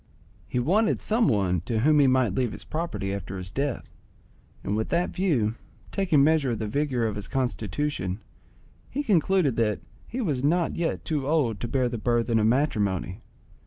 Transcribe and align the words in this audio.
He 0.47 0.57
wanted 0.57 0.99
some 0.99 1.27
one 1.27 1.61
to 1.67 1.81
whom 1.81 1.99
he 1.99 2.07
might 2.07 2.33
leave 2.33 2.53
his 2.53 2.63
property 2.63 3.13
after 3.13 3.37
his 3.37 3.51
death, 3.51 3.87
and 4.63 4.75
with 4.75 4.89
that 4.89 5.11
view, 5.11 5.53
taking 5.91 6.23
measure 6.23 6.49
of 6.49 6.57
the 6.57 6.67
vigour 6.67 7.05
of 7.05 7.15
his 7.17 7.27
constitution, 7.27 8.19
he 8.89 9.03
concluded 9.03 9.57
that 9.57 9.79
he 10.07 10.19
was 10.19 10.43
not 10.43 10.75
yet 10.75 11.05
too 11.05 11.27
old 11.27 11.59
to 11.59 11.67
bear 11.67 11.87
the 11.87 11.99
burthen 11.99 12.39
of 12.39 12.47
matrimony. 12.47 13.21